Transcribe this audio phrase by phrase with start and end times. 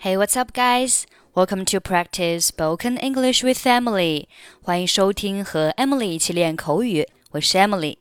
[0.00, 1.04] Hey, what's up, guys?
[1.34, 4.26] Welcome to practice spoken English with Emily.
[4.62, 7.08] 欢迎收听和 Emily 一起练口语。
[7.30, 7.96] 我是 Emily。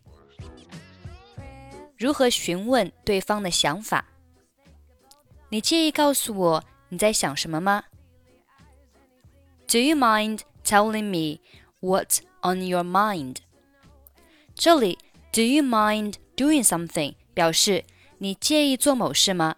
[1.98, 4.06] 如何询问对方的想法？
[5.50, 7.84] 你介意告诉我你在想什么吗？
[9.68, 11.40] Do you mind telling me
[11.80, 13.38] what's on your mind？
[14.54, 14.98] 这里
[15.32, 17.86] Do you mind doing something 表示
[18.18, 19.56] 你介意做某事吗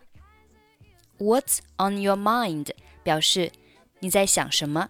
[1.17, 2.71] ？What's on your mind？
[3.03, 3.51] 表示
[3.99, 4.89] 你在想什么。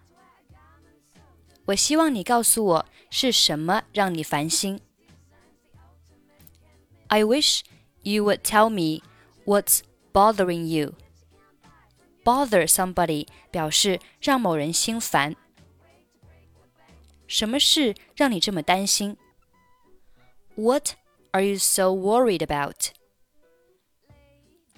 [1.65, 4.79] 我希望你告诉我是什么让你烦心。
[7.07, 7.61] I wish
[8.01, 9.01] you would tell me
[9.45, 10.95] what's bothering you.
[12.23, 15.35] Bother somebody 表示让某人心烦。
[17.27, 19.17] 什么事让你这么担心？
[20.55, 20.91] What
[21.31, 22.91] are you so worried about?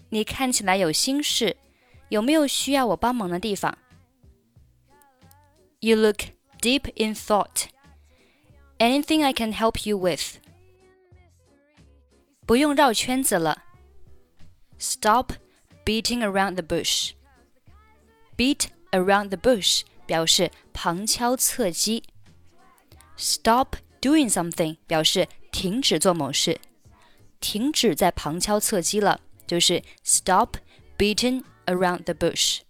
[0.09, 1.57] 你看起来有心事，
[2.09, 3.77] 有没有需要我帮忙的地方？
[5.79, 6.19] You look
[6.61, 7.65] deep in thought.
[8.77, 10.37] Anything I can help you with?
[12.45, 13.63] 不用绕圈子了。
[14.77, 15.33] Stop
[15.85, 17.11] beating around the bush.
[18.37, 22.03] Beat around the bush 表示旁敲侧击。
[23.17, 26.59] Stop doing something 表示停止做某事，
[27.39, 29.21] 停止在旁敲侧击了。
[29.49, 30.55] 就是 stop
[30.97, 32.61] beating around the bush。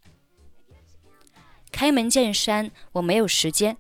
[1.72, 3.78] 开门见山，我没有时间。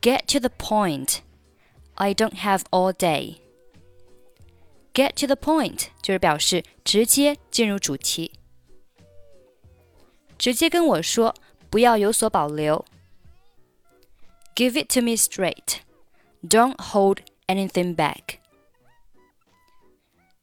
[0.00, 1.18] Get to the point.
[1.94, 3.38] I don't have all day.
[4.92, 8.32] Get to the point 就是表示直接进入主题。
[10.38, 11.34] 直接跟我说，
[11.70, 12.84] 不要有所保留。
[14.54, 15.80] Give it to me straight.
[16.42, 18.38] Don't hold anything back.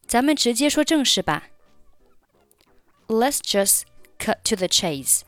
[0.08, 1.50] 咱们直接说正事吧。
[3.08, 3.84] Let's just
[4.18, 5.22] cut to the chase。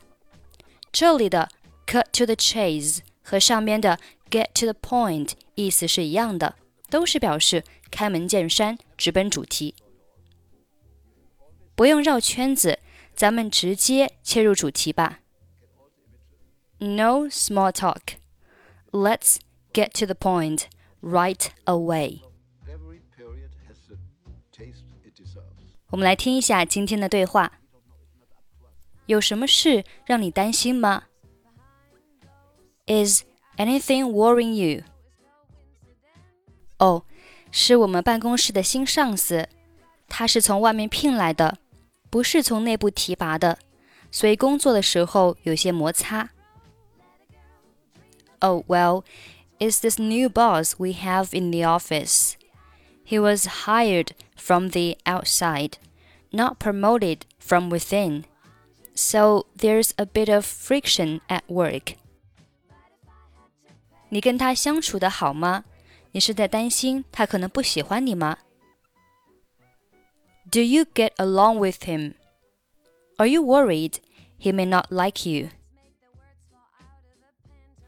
[0.92, 1.48] 这里的
[1.86, 3.98] cut to the chase 和上面的
[4.30, 6.56] get to the point 意思是一样的，
[6.88, 9.74] 都是表示开门见山、直奔主题。
[11.74, 12.78] 不用绕圈子，
[13.14, 15.20] 咱们直接切入主题吧。
[16.78, 18.16] No small talk.
[18.90, 19.36] Let's
[19.72, 20.64] get to the point
[21.02, 22.20] right away.
[25.90, 27.52] 我们来听一下今天的对话。
[29.06, 31.04] 有什么事让你担心吗？
[32.86, 33.22] Is
[33.56, 34.82] anything worrying you？
[36.78, 37.04] 哦，
[37.52, 39.48] 是我们办公室的新上司，
[40.08, 41.58] 他是从外面聘来的，
[42.10, 43.58] 不是从内部提拔的，
[44.10, 46.30] 所以工作的时候有些摩擦。
[48.40, 49.04] Oh well,
[49.58, 52.34] it's this new boss we have in the office.
[53.10, 55.78] He was hired from the outside,
[56.30, 58.24] not promoted from within.
[58.94, 61.94] So there's a bit of friction at work.
[64.08, 65.64] 你跟他相处的好吗？
[66.12, 68.38] 你是在担心他可能不喜欢你吗？
[70.50, 72.14] Do you get along with him?
[73.16, 73.98] Are you worried
[74.40, 75.50] he may not like you?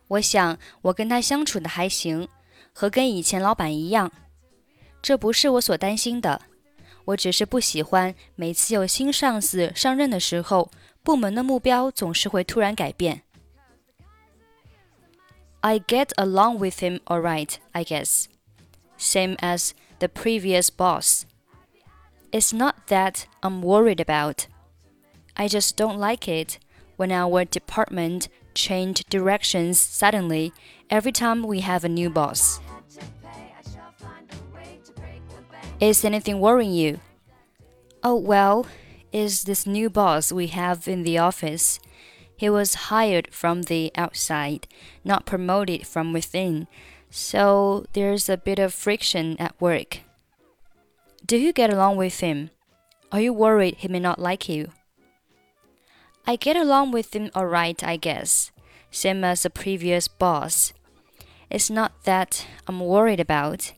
[0.09, 2.29] 我想我跟他相处的还行，
[2.73, 4.11] 和跟以前老板一样。
[5.03, 6.43] 这不是我所担心的，
[7.07, 10.71] 我只是不喜欢每次有新上司上任的时候，
[11.03, 13.23] 部门的目标总是会突然改变。
[15.61, 18.27] I get along with him all right, I guess.
[18.97, 21.23] Same as the previous boss.
[22.31, 24.47] It's not that I'm worried about.
[25.35, 26.59] I just don't like it
[26.97, 30.53] when our department change directions suddenly
[30.89, 32.61] every time we have a new boss.
[35.84, 37.02] Is anything worrying you?
[38.04, 38.66] Oh, well,
[39.12, 41.78] is this new boss we have in the office.
[42.38, 44.66] He was hired from the outside,
[45.04, 46.68] not promoted from within,
[47.10, 50.00] so there's a bit of friction at work.
[51.26, 52.52] Do you get along with him?
[53.12, 54.70] Are you worried he may not like you?
[56.26, 58.54] I get along with him all right, I guess,
[58.90, 60.72] same as the previous boss.
[61.50, 63.74] It's not that I'm worried about.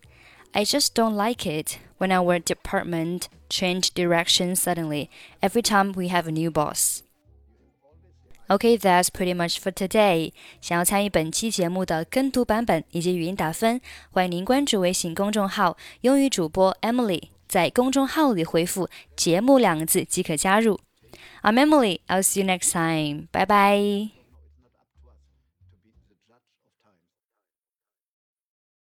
[0.53, 5.08] I just don't like it when our department change direction suddenly
[5.40, 7.02] every time we have a new boss.
[8.48, 10.32] Okay, that's pretty much for today.
[10.60, 13.80] 想要参与本期节目的跟读版本以及语音打分，
[14.10, 20.80] 欢迎您关注微信公众号“英语主播 Emily”，在公众号里回复“节目”两个字即可加入。
[21.42, 22.00] I'm Emily.
[22.08, 23.28] I'll see you next time.
[23.30, 24.10] Bye bye.